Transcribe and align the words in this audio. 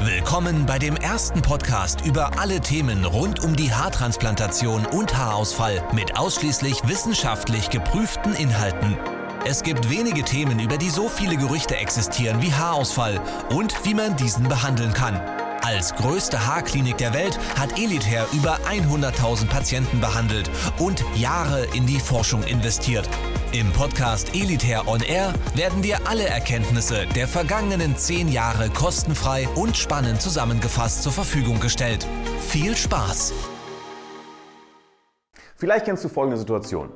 Willkommen 0.00 0.66
bei 0.66 0.78
dem 0.78 0.96
ersten 0.96 1.40
Podcast 1.40 2.04
über 2.04 2.38
alle 2.38 2.60
Themen 2.60 3.04
rund 3.04 3.42
um 3.44 3.54
die 3.54 3.72
Haartransplantation 3.72 4.86
und 4.86 5.16
Haarausfall 5.16 5.82
mit 5.92 6.18
ausschließlich 6.18 6.86
wissenschaftlich 6.88 7.70
geprüften 7.70 8.34
Inhalten. 8.34 8.98
Es 9.46 9.62
gibt 9.62 9.88
wenige 9.88 10.24
Themen, 10.24 10.58
über 10.58 10.78
die 10.78 10.90
so 10.90 11.08
viele 11.08 11.36
Gerüchte 11.36 11.76
existieren 11.76 12.42
wie 12.42 12.52
Haarausfall 12.52 13.20
und 13.50 13.84
wie 13.84 13.94
man 13.94 14.16
diesen 14.16 14.48
behandeln 14.48 14.92
kann. 14.92 15.20
Als 15.64 15.94
größte 15.94 16.46
Haarklinik 16.46 16.98
der 16.98 17.14
Welt 17.14 17.38
hat 17.58 17.78
Elitair 17.78 18.26
über 18.34 18.58
100.000 18.68 19.48
Patienten 19.48 19.98
behandelt 19.98 20.50
und 20.78 21.02
Jahre 21.16 21.64
in 21.74 21.86
die 21.86 22.00
Forschung 22.00 22.42
investiert. 22.42 23.08
Im 23.52 23.72
Podcast 23.72 24.34
Elitair 24.34 24.86
On 24.86 25.00
Air 25.00 25.32
werden 25.54 25.80
dir 25.80 26.06
alle 26.06 26.24
Erkenntnisse 26.24 27.06
der 27.14 27.26
vergangenen 27.26 27.96
zehn 27.96 28.28
Jahre 28.28 28.68
kostenfrei 28.68 29.48
und 29.54 29.74
spannend 29.74 30.20
zusammengefasst 30.20 31.02
zur 31.02 31.12
Verfügung 31.12 31.58
gestellt. 31.60 32.06
Viel 32.40 32.76
Spaß! 32.76 33.32
Vielleicht 35.56 35.86
kennst 35.86 36.04
du 36.04 36.10
folgende 36.10 36.36
Situation. 36.36 36.90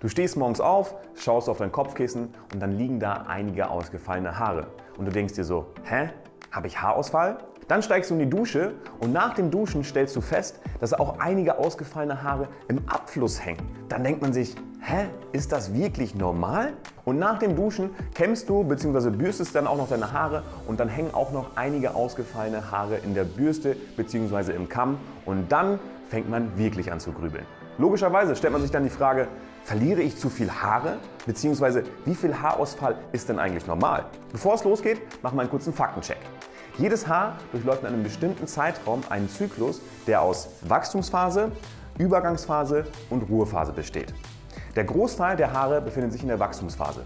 Du 0.00 0.08
stehst 0.08 0.38
morgens 0.38 0.62
auf, 0.62 0.94
schaust 1.14 1.50
auf 1.50 1.58
dein 1.58 1.72
Kopfkissen 1.72 2.34
und 2.54 2.60
dann 2.60 2.78
liegen 2.78 2.98
da 3.00 3.26
einige 3.28 3.68
ausgefallene 3.68 4.38
Haare. 4.38 4.68
Und 4.96 5.04
du 5.04 5.12
denkst 5.12 5.34
dir 5.34 5.44
so, 5.44 5.74
hä? 5.84 6.08
Habe 6.50 6.68
ich 6.68 6.80
Haarausfall? 6.80 7.36
Dann 7.68 7.82
steigst 7.82 8.10
du 8.10 8.14
in 8.14 8.20
die 8.20 8.30
Dusche 8.30 8.72
und 9.00 9.12
nach 9.12 9.34
dem 9.34 9.50
Duschen 9.50 9.84
stellst 9.84 10.14
du 10.16 10.20
fest, 10.20 10.60
dass 10.80 10.92
auch 10.92 11.18
einige 11.18 11.58
ausgefallene 11.58 12.22
Haare 12.22 12.48
im 12.68 12.80
Abfluss 12.86 13.44
hängen. 13.44 13.62
Dann 13.88 14.04
denkt 14.04 14.20
man 14.20 14.34
sich, 14.34 14.54
hä, 14.80 15.06
ist 15.32 15.50
das 15.50 15.72
wirklich 15.72 16.14
normal? 16.14 16.74
Und 17.06 17.18
nach 17.18 17.38
dem 17.38 17.56
Duschen 17.56 17.90
kämmst 18.14 18.48
du 18.50 18.64
bzw. 18.64 19.10
bürstest 19.10 19.54
dann 19.54 19.66
auch 19.66 19.78
noch 19.78 19.88
deine 19.88 20.12
Haare 20.12 20.42
und 20.66 20.78
dann 20.78 20.88
hängen 20.88 21.14
auch 21.14 21.32
noch 21.32 21.56
einige 21.56 21.94
ausgefallene 21.94 22.70
Haare 22.70 22.96
in 22.96 23.14
der 23.14 23.24
Bürste 23.24 23.76
bzw. 23.96 24.52
im 24.52 24.68
Kamm 24.68 24.98
und 25.24 25.50
dann 25.50 25.78
fängt 26.08 26.28
man 26.28 26.58
wirklich 26.58 26.92
an 26.92 27.00
zu 27.00 27.12
grübeln. 27.12 27.46
Logischerweise 27.78 28.36
stellt 28.36 28.52
man 28.52 28.62
sich 28.62 28.70
dann 28.70 28.84
die 28.84 28.90
Frage, 28.90 29.26
verliere 29.64 30.02
ich 30.02 30.18
zu 30.18 30.28
viel 30.28 30.50
Haare? 30.50 30.98
Bzw. 31.26 31.82
wie 32.04 32.14
viel 32.14 32.34
Haarausfall 32.40 32.96
ist 33.12 33.30
denn 33.30 33.38
eigentlich 33.38 33.66
normal? 33.66 34.04
Bevor 34.30 34.54
es 34.54 34.64
losgeht, 34.64 35.00
machen 35.22 35.36
wir 35.36 35.40
einen 35.40 35.50
kurzen 35.50 35.72
Faktencheck. 35.72 36.18
Jedes 36.76 37.06
Haar 37.06 37.38
durchläuft 37.52 37.82
in 37.82 37.88
einem 37.88 38.02
bestimmten 38.02 38.48
Zeitraum 38.48 39.02
einen 39.08 39.28
Zyklus, 39.28 39.80
der 40.08 40.20
aus 40.22 40.48
Wachstumsphase, 40.62 41.52
Übergangsphase 41.98 42.84
und 43.10 43.22
Ruhephase 43.30 43.72
besteht. 43.72 44.12
Der 44.74 44.82
Großteil 44.82 45.36
der 45.36 45.52
Haare 45.52 45.80
befindet 45.80 46.12
sich 46.12 46.22
in 46.22 46.28
der 46.28 46.40
Wachstumsphase. 46.40 47.02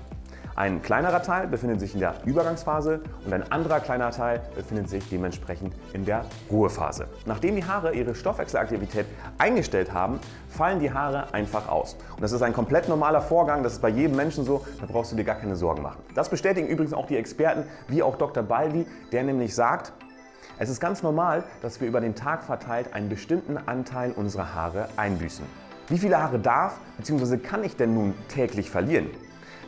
Ein 0.58 0.82
kleinerer 0.82 1.22
Teil 1.22 1.46
befindet 1.46 1.78
sich 1.78 1.94
in 1.94 2.00
der 2.00 2.16
Übergangsphase 2.24 3.00
und 3.24 3.32
ein 3.32 3.52
anderer 3.52 3.78
kleiner 3.78 4.10
Teil 4.10 4.42
befindet 4.56 4.90
sich 4.90 5.08
dementsprechend 5.08 5.72
in 5.92 6.04
der 6.04 6.24
Ruhephase. 6.50 7.06
Nachdem 7.26 7.54
die 7.54 7.64
Haare 7.64 7.94
ihre 7.94 8.16
Stoffwechselaktivität 8.16 9.06
eingestellt 9.38 9.92
haben, 9.92 10.18
fallen 10.48 10.80
die 10.80 10.92
Haare 10.92 11.32
einfach 11.32 11.68
aus. 11.68 11.96
Und 12.16 12.22
das 12.22 12.32
ist 12.32 12.42
ein 12.42 12.52
komplett 12.52 12.88
normaler 12.88 13.20
Vorgang, 13.20 13.62
das 13.62 13.74
ist 13.74 13.82
bei 13.82 13.88
jedem 13.88 14.16
Menschen 14.16 14.44
so, 14.44 14.66
da 14.80 14.86
brauchst 14.86 15.12
du 15.12 15.16
dir 15.16 15.22
gar 15.22 15.36
keine 15.36 15.54
Sorgen 15.54 15.80
machen. 15.80 16.02
Das 16.16 16.28
bestätigen 16.28 16.66
übrigens 16.66 16.92
auch 16.92 17.06
die 17.06 17.16
Experten, 17.16 17.62
wie 17.86 18.02
auch 18.02 18.16
Dr. 18.16 18.42
Baldi, 18.42 18.84
der 19.12 19.22
nämlich 19.22 19.54
sagt, 19.54 19.92
es 20.58 20.70
ist 20.70 20.80
ganz 20.80 21.04
normal, 21.04 21.44
dass 21.62 21.80
wir 21.80 21.86
über 21.86 22.00
den 22.00 22.16
Tag 22.16 22.42
verteilt 22.42 22.94
einen 22.94 23.08
bestimmten 23.08 23.58
Anteil 23.58 24.10
unserer 24.10 24.56
Haare 24.56 24.88
einbüßen. 24.96 25.44
Wie 25.86 25.98
viele 25.98 26.20
Haare 26.20 26.40
darf 26.40 26.80
bzw. 26.96 27.36
kann 27.36 27.62
ich 27.62 27.76
denn 27.76 27.94
nun 27.94 28.14
täglich 28.26 28.72
verlieren? 28.72 29.06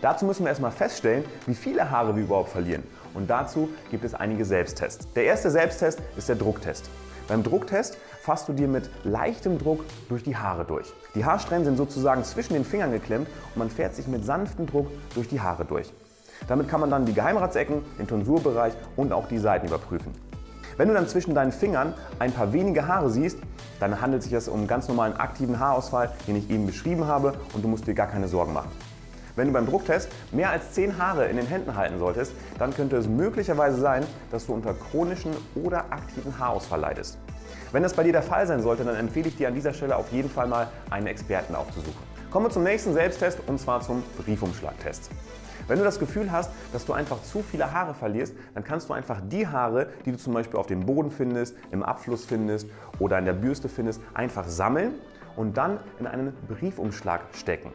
Dazu 0.03 0.25
müssen 0.25 0.45
wir 0.45 0.49
erstmal 0.49 0.71
feststellen, 0.71 1.25
wie 1.47 1.55
viele 1.55 1.91
Haare 1.91 2.17
wir 2.17 2.23
überhaupt 2.23 2.49
verlieren. 2.49 2.83
Und 3.13 3.29
dazu 3.29 3.69
gibt 3.91 4.05
es 4.05 4.15
einige 4.15 4.45
Selbsttests. 4.45 5.13
Der 5.13 5.25
erste 5.25 5.51
Selbsttest 5.51 6.01
ist 6.17 6.29
der 6.29 6.37
Drucktest. 6.37 6.89
Beim 7.29 7.43
Drucktest 7.43 7.99
fasst 8.23 8.49
du 8.49 8.53
dir 8.53 8.67
mit 8.67 8.91
leichtem 9.05 9.59
Druck 9.59 9.85
durch 10.09 10.23
die 10.23 10.37
Haare 10.37 10.65
durch. 10.65 10.93
Die 11.15 11.25
Haarsträhnen 11.25 11.65
sind 11.65 11.77
sozusagen 11.77 12.25
zwischen 12.25 12.55
den 12.55 12.65
Fingern 12.65 12.93
geklemmt 12.93 13.29
und 13.55 13.59
man 13.59 13.71
fährt 13.71 13.95
sich 13.95 14.07
mit 14.07 14.25
sanftem 14.25 14.67
Druck 14.67 14.89
durch 15.15 15.29
die 15.29 15.41
Haare 15.41 15.65
durch. 15.65 15.93
Damit 16.49 16.69
kann 16.69 16.81
man 16.81 16.91
dann 16.91 17.05
die 17.05 17.13
Geheimratsecken, 17.13 17.83
den 17.99 18.07
Tonsurbereich 18.07 18.73
und 18.97 19.13
auch 19.13 19.29
die 19.29 19.39
Seiten 19.39 19.67
überprüfen. 19.67 20.13
Wenn 20.77 20.89
du 20.89 20.95
dann 20.95 21.09
zwischen 21.09 21.35
deinen 21.35 21.53
Fingern 21.53 21.93
ein 22.19 22.33
paar 22.33 22.55
wenige 22.55 22.89
Haare 22.89 23.11
siehst, 23.11 23.39
dann 23.81 24.01
handelt 24.01 24.23
sich 24.23 24.33
das 24.33 24.49
um 24.49 24.61
einen 24.61 24.67
ganz 24.67 24.89
normalen 24.89 25.15
aktiven 25.15 25.61
Haarausfall, 25.61 26.11
den 26.27 26.37
ich 26.37 26.49
eben 26.49 26.67
beschrieben 26.67 27.07
habe 27.07 27.35
und 27.53 27.63
du 27.63 27.69
musst 27.69 27.87
dir 27.87 27.95
gar 27.95 28.07
keine 28.07 28.29
Sorgen 28.29 28.55
machen. 28.55 28.71
Wenn 29.37 29.47
du 29.47 29.53
beim 29.53 29.67
Drucktest 29.67 30.11
mehr 30.33 30.51
als 30.51 30.73
10 30.73 30.99
Haare 30.99 31.27
in 31.27 31.37
den 31.37 31.47
Händen 31.47 31.77
halten 31.77 31.99
solltest, 31.99 32.33
dann 32.59 32.75
könnte 32.75 32.97
es 32.97 33.07
möglicherweise 33.07 33.81
sein, 33.81 34.05
dass 34.31 34.47
du 34.47 34.55
unter 34.55 34.75
chronischen 34.75 35.33
oder 35.55 35.93
aktiven 35.93 36.39
Haarausfall 36.39 36.81
leidest. 36.81 37.19
Wenn 37.73 37.83
das 37.83 37.95
bei 37.95 38.03
dir 38.03 38.13
der 38.13 38.23
Fall 38.23 38.47
sein 38.47 38.63
sollte, 38.63 38.85
dann 38.85 38.97
empfehle 38.97 39.29
ich 39.29 39.37
dir 39.37 39.49
an 39.49 39.55
dieser 39.55 39.73
Stelle 39.73 39.97
auf 39.97 40.11
jeden 40.13 40.29
Fall 40.29 40.49
mal 40.49 40.69
einen 40.91 41.07
Experten 41.07 41.55
aufzusuchen. 41.55 42.11
Kommen 42.31 42.47
wir 42.47 42.51
zum 42.51 42.65
nächsten 42.65 42.93
Selbsttest 42.93 43.41
und 43.47 43.59
zwar 43.59 43.81
zum 43.81 44.03
Briefumschlagtest. 44.25 45.11
Wenn 45.69 45.79
du 45.79 45.85
das 45.85 46.01
Gefühl 46.01 46.33
hast, 46.33 46.51
dass 46.73 46.85
du 46.85 46.93
einfach 46.93 47.23
zu 47.23 47.43
viele 47.43 47.73
Haare 47.73 47.95
verlierst, 47.95 48.35
dann 48.55 48.65
kannst 48.65 48.89
du 48.89 48.93
einfach 48.93 49.21
die 49.29 49.47
Haare, 49.47 49.89
die 50.05 50.13
du 50.13 50.19
zum 50.19 50.35
Beispiel 50.35 50.59
auf 50.59 50.67
dem 50.67 50.85
Boden 50.85 51.13
findest, 51.13 51.55
im 51.71 51.85
Abfluss 51.85 52.25
findest 52.25 52.67
oder 52.99 53.19
in 53.19 53.25
der 53.25 53.35
Bürste 53.35 53.69
findest, 53.69 54.01
einfach 54.15 54.49
sammeln 54.49 54.95
und 55.37 55.57
dann 55.57 55.79
in 56.01 56.09
einen 56.09 56.33
Briefumschlag 56.49 57.21
stecken. 57.33 57.73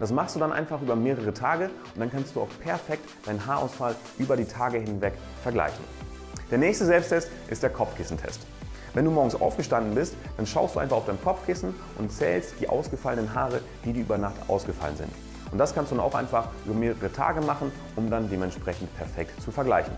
Das 0.00 0.12
machst 0.12 0.34
du 0.34 0.40
dann 0.40 0.52
einfach 0.52 0.80
über 0.82 0.96
mehrere 0.96 1.32
Tage 1.32 1.70
und 1.94 2.00
dann 2.00 2.10
kannst 2.10 2.34
du 2.36 2.40
auch 2.40 2.48
perfekt 2.62 3.08
deinen 3.26 3.44
Haarausfall 3.46 3.94
über 4.18 4.36
die 4.36 4.44
Tage 4.44 4.78
hinweg 4.78 5.14
vergleichen. 5.42 5.84
Der 6.50 6.58
nächste 6.58 6.84
Selbsttest 6.84 7.30
ist 7.48 7.62
der 7.62 7.70
Kopfkissentest. 7.70 8.40
Wenn 8.92 9.04
du 9.04 9.10
morgens 9.10 9.34
aufgestanden 9.34 9.94
bist, 9.94 10.14
dann 10.36 10.46
schaust 10.46 10.76
du 10.76 10.78
einfach 10.78 10.98
auf 10.98 11.06
dein 11.06 11.20
Kopfkissen 11.20 11.74
und 11.98 12.12
zählst 12.12 12.54
die 12.60 12.68
ausgefallenen 12.68 13.34
Haare, 13.34 13.60
die 13.84 13.92
dir 13.92 14.02
über 14.02 14.18
Nacht 14.18 14.36
ausgefallen 14.48 14.96
sind. 14.96 15.10
Und 15.50 15.58
das 15.58 15.74
kannst 15.74 15.90
du 15.90 15.96
dann 15.96 16.04
auch 16.04 16.14
einfach 16.14 16.48
über 16.64 16.74
mehrere 16.74 17.12
Tage 17.12 17.40
machen, 17.40 17.72
um 17.96 18.08
dann 18.08 18.30
dementsprechend 18.30 18.94
perfekt 18.96 19.40
zu 19.42 19.50
vergleichen. 19.50 19.92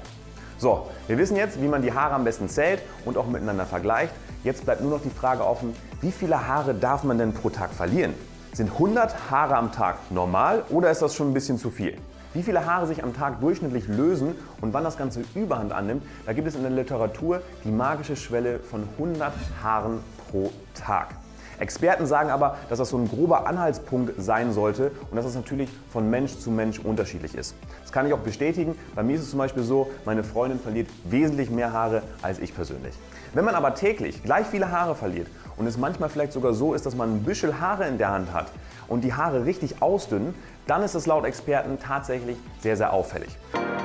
So, 0.58 0.86
wir 1.06 1.18
wissen 1.18 1.36
jetzt, 1.36 1.60
wie 1.60 1.68
man 1.68 1.82
die 1.82 1.92
Haare 1.92 2.14
am 2.14 2.24
besten 2.24 2.48
zählt 2.48 2.80
und 3.04 3.18
auch 3.18 3.26
miteinander 3.26 3.66
vergleicht. 3.66 4.14
Jetzt 4.42 4.64
bleibt 4.64 4.80
nur 4.80 4.90
noch 4.90 5.02
die 5.02 5.10
Frage 5.10 5.44
offen, 5.44 5.74
wie 6.00 6.10
viele 6.10 6.46
Haare 6.46 6.74
darf 6.74 7.04
man 7.04 7.18
denn 7.18 7.34
pro 7.34 7.50
Tag 7.50 7.72
verlieren? 7.72 8.14
Sind 8.56 8.72
100 8.72 9.30
Haare 9.30 9.54
am 9.54 9.70
Tag 9.70 9.98
normal 10.10 10.64
oder 10.70 10.90
ist 10.90 11.02
das 11.02 11.14
schon 11.14 11.28
ein 11.28 11.34
bisschen 11.34 11.58
zu 11.58 11.70
viel? 11.70 11.98
Wie 12.32 12.42
viele 12.42 12.64
Haare 12.64 12.86
sich 12.86 13.04
am 13.04 13.14
Tag 13.14 13.38
durchschnittlich 13.42 13.86
lösen 13.86 14.34
und 14.62 14.72
wann 14.72 14.82
das 14.82 14.96
Ganze 14.96 15.24
Überhand 15.34 15.72
annimmt, 15.72 16.02
da 16.24 16.32
gibt 16.32 16.48
es 16.48 16.54
in 16.54 16.62
der 16.62 16.70
Literatur 16.70 17.42
die 17.64 17.70
magische 17.70 18.16
Schwelle 18.16 18.58
von 18.60 18.88
100 18.96 19.30
Haaren 19.62 19.98
pro 20.30 20.50
Tag. 20.72 21.08
Experten 21.58 22.06
sagen 22.06 22.30
aber, 22.30 22.56
dass 22.68 22.78
das 22.78 22.90
so 22.90 22.98
ein 22.98 23.08
grober 23.08 23.46
Anhaltspunkt 23.46 24.14
sein 24.18 24.52
sollte 24.52 24.90
und 25.10 25.16
dass 25.16 25.24
das 25.24 25.34
natürlich 25.34 25.70
von 25.90 26.10
Mensch 26.10 26.38
zu 26.38 26.50
Mensch 26.50 26.78
unterschiedlich 26.78 27.34
ist. 27.34 27.54
Das 27.82 27.92
kann 27.92 28.06
ich 28.06 28.12
auch 28.12 28.18
bestätigen. 28.18 28.76
Bei 28.94 29.02
mir 29.02 29.16
ist 29.16 29.22
es 29.22 29.30
zum 29.30 29.38
Beispiel 29.38 29.62
so, 29.62 29.90
meine 30.04 30.24
Freundin 30.24 30.60
verliert 30.60 30.88
wesentlich 31.04 31.50
mehr 31.50 31.72
Haare 31.72 32.02
als 32.22 32.38
ich 32.38 32.54
persönlich. 32.54 32.94
Wenn 33.34 33.44
man 33.44 33.54
aber 33.54 33.74
täglich 33.74 34.22
gleich 34.22 34.46
viele 34.46 34.70
Haare 34.70 34.94
verliert 34.94 35.28
und 35.56 35.66
es 35.66 35.76
manchmal 35.76 36.08
vielleicht 36.08 36.32
sogar 36.32 36.54
so 36.54 36.74
ist, 36.74 36.86
dass 36.86 36.94
man 36.94 37.16
ein 37.16 37.22
Büschel 37.22 37.60
Haare 37.60 37.86
in 37.86 37.98
der 37.98 38.10
Hand 38.10 38.32
hat 38.32 38.46
und 38.88 39.02
die 39.02 39.14
Haare 39.14 39.44
richtig 39.44 39.82
ausdünnen, 39.82 40.34
dann 40.66 40.82
ist 40.82 40.94
es 40.94 41.06
laut 41.06 41.24
Experten 41.24 41.78
tatsächlich 41.78 42.36
sehr, 42.60 42.76
sehr 42.76 42.92
auffällig. 42.92 43.36